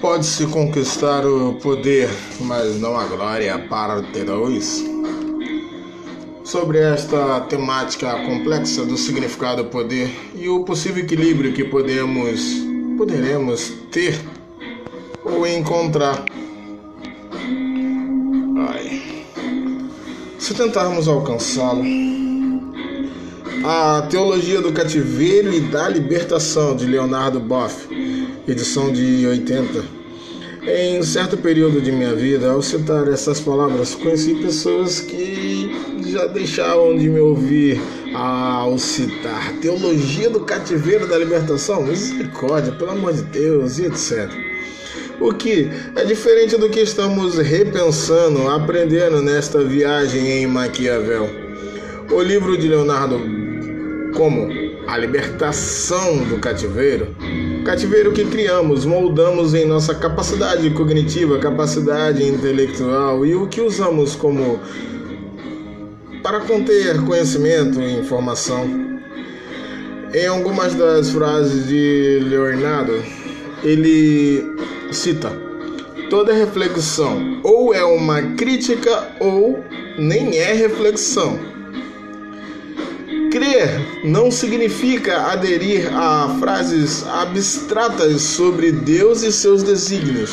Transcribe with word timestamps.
Pode-se 0.00 0.46
conquistar 0.46 1.26
o 1.26 1.54
poder, 1.54 2.08
mas 2.42 2.78
não 2.80 2.96
a 2.96 3.04
glória 3.04 3.60
ter 4.12 4.24
dois. 4.24 4.84
Sobre 6.44 6.78
esta 6.78 7.40
temática 7.40 8.14
complexa 8.24 8.84
do 8.84 8.96
significado 8.96 9.64
do 9.64 9.70
poder 9.70 10.08
e 10.36 10.48
o 10.48 10.62
possível 10.62 11.02
equilíbrio 11.02 11.52
que 11.52 11.64
podemos, 11.64 12.40
poderemos 12.96 13.72
ter 13.90 14.16
ou 15.24 15.44
encontrar. 15.44 16.24
Ai. 18.68 19.24
Se 20.38 20.54
tentarmos 20.54 21.08
alcançá-lo, 21.08 21.82
a 23.64 24.02
Teologia 24.02 24.60
do 24.60 24.72
Cativeiro 24.72 25.52
e 25.52 25.60
da 25.60 25.88
Libertação 25.88 26.76
de 26.76 26.86
Leonardo 26.86 27.40
Boff 27.40 27.88
edição 28.50 28.90
de 28.90 29.26
80. 29.26 29.97
Em 30.70 31.02
certo 31.02 31.34
período 31.38 31.80
de 31.80 31.90
minha 31.90 32.14
vida, 32.14 32.50
ao 32.50 32.60
citar 32.60 33.08
essas 33.08 33.40
palavras, 33.40 33.94
conheci 33.94 34.34
pessoas 34.34 35.00
que 35.00 35.74
já 36.06 36.26
deixavam 36.26 36.94
de 36.94 37.08
me 37.08 37.18
ouvir 37.18 37.80
ao 38.14 38.76
citar 38.76 39.54
teologia 39.62 40.28
do 40.28 40.40
cativeiro 40.40 41.06
da 41.06 41.16
libertação, 41.16 41.86
misericórdia, 41.86 42.70
pelo 42.72 42.90
amor 42.90 43.14
de 43.14 43.22
Deus, 43.22 43.78
e 43.78 43.86
etc. 43.86 44.30
O 45.18 45.32
que 45.32 45.70
é 45.96 46.04
diferente 46.04 46.58
do 46.58 46.68
que 46.68 46.80
estamos 46.80 47.38
repensando, 47.38 48.46
aprendendo 48.48 49.22
nesta 49.22 49.64
viagem 49.64 50.42
em 50.42 50.46
Maquiavel. 50.46 51.30
O 52.12 52.20
livro 52.20 52.58
de 52.58 52.68
Leonardo 52.68 53.18
como 54.14 54.50
A 54.86 54.98
Libertação 54.98 56.24
do 56.24 56.38
Cativeiro 56.38 57.16
Cativeiro 57.68 58.12
que 58.12 58.24
criamos, 58.24 58.86
moldamos 58.86 59.52
em 59.52 59.66
nossa 59.66 59.94
capacidade 59.94 60.70
cognitiva, 60.70 61.38
capacidade 61.38 62.24
intelectual 62.24 63.26
e 63.26 63.34
o 63.34 63.46
que 63.46 63.60
usamos 63.60 64.16
como 64.16 64.58
para 66.22 66.40
conter 66.40 66.98
conhecimento 67.04 67.78
e 67.78 68.00
informação. 68.00 68.66
Em 70.14 70.26
algumas 70.26 70.72
das 70.76 71.10
frases 71.10 71.68
de 71.68 72.20
Leonardo, 72.22 73.02
ele 73.62 74.42
cita: 74.90 75.30
toda 76.08 76.32
reflexão 76.32 77.38
ou 77.44 77.74
é 77.74 77.84
uma 77.84 78.22
crítica 78.34 79.08
ou 79.20 79.62
nem 79.98 80.38
é 80.38 80.54
reflexão. 80.54 81.57
Crer 83.38 84.04
não 84.04 84.32
significa 84.32 85.30
aderir 85.30 85.88
a 85.96 86.36
frases 86.40 87.06
abstratas 87.06 88.20
sobre 88.20 88.72
Deus 88.72 89.22
e 89.22 89.30
seus 89.30 89.62
desígnios. 89.62 90.32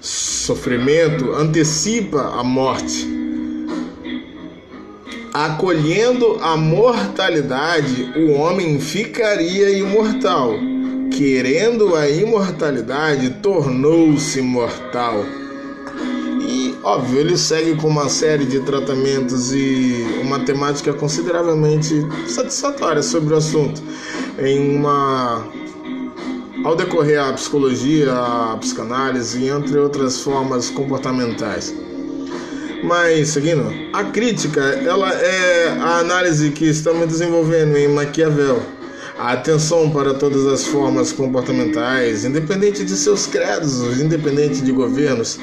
Sofrimento 0.00 1.30
antecipa 1.32 2.22
a 2.40 2.42
morte. 2.42 3.08
Acolhendo 5.32 6.40
a 6.42 6.56
mortalidade, 6.56 8.12
o 8.16 8.32
homem 8.32 8.80
ficaria 8.80 9.70
imortal. 9.70 10.54
Querendo 11.16 11.94
a 11.94 12.10
imortalidade, 12.10 13.30
tornou-se 13.40 14.42
mortal. 14.42 15.24
Óbvio, 16.84 17.20
ele 17.20 17.36
segue 17.36 17.76
com 17.76 17.86
uma 17.86 18.08
série 18.08 18.44
de 18.44 18.58
tratamentos 18.60 19.52
e 19.52 20.04
uma 20.20 20.40
temática 20.40 20.92
consideravelmente 20.92 22.04
satisfatória 22.26 23.02
sobre 23.02 23.34
o 23.34 23.36
assunto. 23.36 23.80
Em 24.36 24.76
uma 24.76 25.46
ao 26.64 26.74
decorrer 26.74 27.20
a 27.20 27.32
psicologia, 27.32 28.12
a 28.12 28.56
psicanálise, 28.60 29.46
entre 29.46 29.78
outras 29.78 30.20
formas 30.20 30.70
comportamentais. 30.70 31.72
Mas 32.82 33.28
seguindo, 33.28 33.72
a 33.92 34.02
crítica, 34.04 34.60
ela 34.60 35.12
é 35.12 35.68
a 35.80 35.98
análise 35.98 36.50
que 36.50 36.64
estamos 36.64 37.06
desenvolvendo 37.06 37.76
em 37.76 37.86
Maquiavel. 37.86 38.60
A 39.18 39.32
atenção 39.32 39.88
para 39.90 40.14
todas 40.14 40.46
as 40.46 40.64
formas 40.64 41.12
comportamentais, 41.12 42.24
independente 42.24 42.84
de 42.84 42.96
seus 42.96 43.24
credos, 43.26 44.00
independente 44.00 44.62
de 44.62 44.72
governos, 44.72 45.38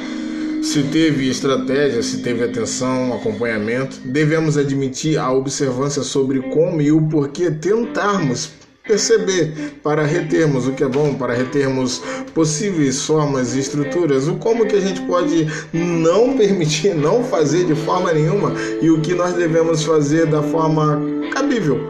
se 0.61 0.83
teve 0.83 1.29
estratégia, 1.29 2.03
se 2.03 2.17
teve 2.21 2.43
atenção, 2.43 3.13
acompanhamento, 3.13 3.97
devemos 4.05 4.57
admitir 4.57 5.17
a 5.17 5.31
observância 5.31 6.03
sobre 6.03 6.41
como 6.49 6.81
e 6.81 6.91
o 6.91 7.01
porquê 7.07 7.49
tentarmos 7.49 8.51
perceber 8.83 9.53
para 9.83 10.03
retermos 10.03 10.67
o 10.67 10.73
que 10.73 10.83
é 10.83 10.87
bom, 10.87 11.13
para 11.13 11.33
retermos 11.33 12.01
possíveis 12.33 13.05
formas 13.05 13.55
e 13.55 13.59
estruturas, 13.59 14.27
o 14.27 14.35
como 14.35 14.65
que 14.65 14.75
a 14.75 14.81
gente 14.81 15.01
pode 15.01 15.47
não 15.71 16.35
permitir, 16.35 16.95
não 16.95 17.23
fazer 17.23 17.65
de 17.65 17.75
forma 17.75 18.11
nenhuma 18.11 18.53
e 18.81 18.89
o 18.89 18.99
que 18.99 19.13
nós 19.13 19.33
devemos 19.33 19.83
fazer 19.83 20.25
da 20.25 20.41
forma 20.41 20.99
cabível, 21.31 21.89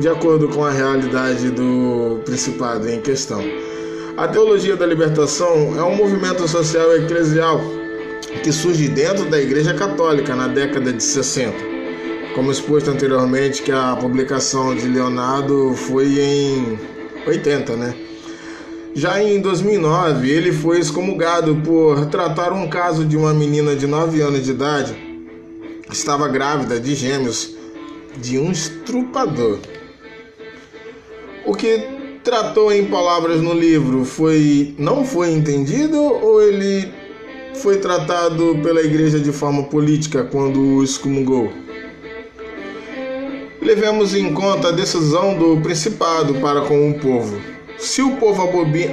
de 0.00 0.08
acordo 0.08 0.48
com 0.48 0.64
a 0.64 0.70
realidade 0.70 1.50
do 1.50 2.20
principado 2.24 2.88
em 2.88 3.00
questão. 3.00 3.42
A 4.16 4.26
teologia 4.26 4.74
da 4.74 4.86
libertação 4.86 5.78
é 5.78 5.82
um 5.84 5.94
movimento 5.94 6.48
social 6.48 6.96
eclesial 6.96 7.77
que 8.42 8.52
surge 8.52 8.88
dentro 8.88 9.24
da 9.24 9.40
Igreja 9.40 9.74
Católica 9.74 10.34
na 10.34 10.46
década 10.46 10.92
de 10.92 11.02
60. 11.02 11.56
Como 12.34 12.52
exposto 12.52 12.90
anteriormente, 12.90 13.62
que 13.62 13.72
a 13.72 13.96
publicação 13.96 14.74
de 14.74 14.86
Leonardo 14.86 15.74
foi 15.74 16.20
em 16.20 16.78
80, 17.26 17.76
né? 17.76 17.94
Já 18.94 19.22
em 19.22 19.40
2009, 19.40 20.30
ele 20.30 20.52
foi 20.52 20.78
excomungado 20.78 21.56
por 21.56 22.06
tratar 22.06 22.52
um 22.52 22.68
caso 22.68 23.04
de 23.04 23.16
uma 23.16 23.32
menina 23.32 23.74
de 23.74 23.86
9 23.86 24.20
anos 24.20 24.44
de 24.44 24.50
idade 24.50 24.94
que 25.86 25.94
estava 25.94 26.28
grávida 26.28 26.78
de 26.78 26.94
gêmeos 26.94 27.54
de 28.16 28.38
um 28.38 28.50
estrupador. 28.50 29.58
O 31.46 31.54
que 31.54 31.86
tratou 32.22 32.72
em 32.72 32.86
palavras 32.86 33.40
no 33.40 33.54
livro 33.54 34.04
foi 34.04 34.74
não 34.78 35.04
foi 35.04 35.30
entendido 35.30 35.98
ou 35.98 36.42
ele 36.42 36.92
foi 37.54 37.78
tratado 37.78 38.58
pela 38.62 38.80
igreja 38.80 39.18
de 39.18 39.32
forma 39.32 39.64
política 39.64 40.24
quando 40.24 40.60
o 40.60 40.84
excomungou. 40.84 41.52
Levemos 43.60 44.14
em 44.14 44.32
conta 44.32 44.68
a 44.68 44.72
decisão 44.72 45.36
do 45.36 45.60
principado 45.60 46.34
para 46.36 46.62
com 46.62 46.90
o 46.90 46.98
povo. 46.98 47.38
Se 47.78 48.02
o 48.02 48.16
povo 48.16 48.42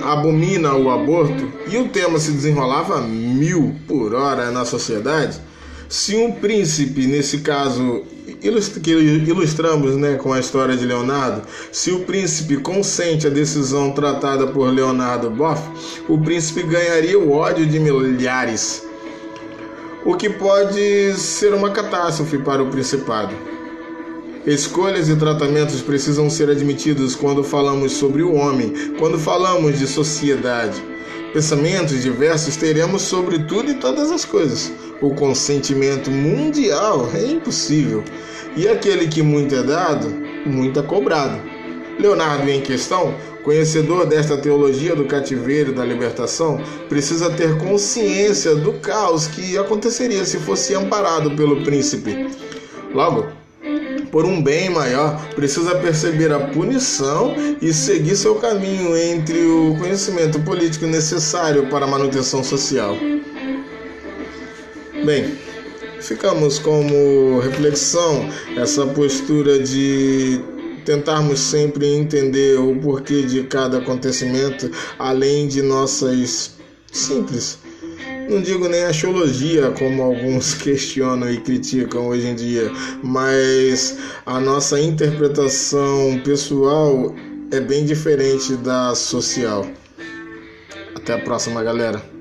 abomina 0.04 0.76
o 0.76 0.90
aborto 0.92 1.52
e 1.68 1.78
o 1.78 1.90
tema 1.90 2.20
se 2.20 2.32
desenrolava 2.32 3.02
mil 3.02 3.76
por 3.88 4.14
hora 4.14 4.52
na 4.52 4.66
sociedade, 4.66 5.40
se 5.88 6.16
um 6.16 6.32
príncipe, 6.32 7.08
nesse 7.08 7.40
caso 7.40 8.04
que 8.82 8.92
ilustramos 8.92 9.96
né, 9.96 10.16
com 10.16 10.34
a 10.34 10.40
história 10.40 10.76
de 10.76 10.86
Leonardo, 10.86 11.42
se 11.72 11.92
o 11.92 12.02
príncipe 12.02 12.58
consente 12.58 13.28
a 13.28 13.30
decisão 13.30 13.92
tratada 13.92 14.48
por 14.48 14.72
Leonardo 14.72 15.30
Boff, 15.30 15.62
o 16.08 16.18
príncipe 16.18 16.64
ganharia 16.64 17.18
o 17.18 17.32
ódio 17.32 17.66
de 17.66 17.80
milhares, 17.80 18.84
o 20.06 20.16
que 20.16 20.30
pode 20.30 21.14
ser 21.16 21.54
uma 21.54 21.72
catástrofe 21.72 22.38
para 22.38 22.62
o 22.62 22.70
principado. 22.70 23.34
Escolhas 24.46 25.10
e 25.10 25.16
tratamentos 25.16 25.82
precisam 25.82 26.30
ser 26.30 26.52
admitidos 26.52 27.16
quando 27.16 27.44
falamos 27.44 27.94
sobre 27.94 28.22
o 28.22 28.36
homem, 28.36 28.94
quando 29.00 29.18
falamos 29.18 29.80
de 29.80 29.88
sociedade. 29.88 30.80
Pensamentos 31.34 32.04
diversos 32.04 32.56
teremos 32.56 33.02
sobre 33.02 33.40
tudo 33.40 33.72
e 33.72 33.74
todas 33.74 34.12
as 34.12 34.24
coisas. 34.24 34.72
O 35.02 35.14
consentimento 35.14 36.10
mundial 36.10 37.10
é 37.14 37.26
impossível. 37.26 38.04
E 38.56 38.68
aquele 38.68 39.08
que 39.08 39.22
muito 39.22 39.54
é 39.54 39.64
dado, 39.64 40.08
muito 40.46 40.80
é 40.80 40.84
cobrado. 40.84 41.40
Leonardo, 42.00 42.50
em 42.50 42.62
questão, 42.62 43.14
conhecedor 43.44 44.06
desta 44.06 44.38
teologia 44.38 44.96
do 44.96 45.06
cativeiro 45.06 45.72
e 45.72 45.76
da 45.76 45.86
libertação, 45.86 46.60
precisa 46.90 47.30
ter 47.30 47.58
consciência 47.58 48.56
do 48.56 48.74
caos 48.74 49.28
que 49.28 49.58
aconteceria 49.58 50.26
se 50.26 50.38
fosse 50.40 50.74
amparado 50.74 51.32
pelo 51.32 51.64
príncipe. 51.64 52.28
Logo, 52.94 53.28
por 54.12 54.26
um 54.26 54.42
bem 54.42 54.70
maior, 54.70 55.22
precisa 55.36 55.76
perceber 55.76 56.32
a 56.32 56.40
punição 56.40 57.36
e 57.62 57.74
seguir 57.74 58.16
seu 58.16 58.36
caminho 58.36 58.96
entre 58.96 59.46
o 59.46 59.76
conhecimento 59.78 60.40
político 60.40 60.86
necessário 60.86 61.68
para 61.68 61.86
a 61.86 61.88
manutenção 61.88 62.44
social. 62.44 62.96
Bem, 65.06 65.38
ficamos 66.02 66.58
como 66.58 67.40
reflexão 67.40 68.28
essa 68.58 68.88
postura 68.88 69.60
de 69.60 70.42
tentarmos 70.84 71.40
sempre 71.40 71.86
entender 71.86 72.60
o 72.60 72.76
porquê 72.80 73.22
de 73.22 73.44
cada 73.44 73.78
acontecimento, 73.78 74.72
além 74.98 75.48
de 75.48 75.62
nossas 75.62 76.56
simples, 76.92 77.60
não 78.28 78.42
digo 78.42 78.68
nem 78.68 78.84
axiologia, 78.86 79.70
como 79.78 80.02
alguns 80.02 80.56
questionam 80.58 81.32
e 81.32 81.40
criticam 81.40 82.08
hoje 82.08 82.26
em 82.26 82.34
dia, 82.34 82.72
mas 83.04 83.96
a 84.26 84.40
nossa 84.40 84.80
interpretação 84.80 86.20
pessoal 86.24 87.14
é 87.52 87.60
bem 87.60 87.86
diferente 87.86 88.56
da 88.56 88.96
social. 88.96 89.68
Até 90.96 91.14
a 91.14 91.20
próxima, 91.20 91.62
galera. 91.62 92.15